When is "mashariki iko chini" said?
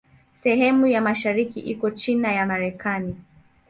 1.01-2.35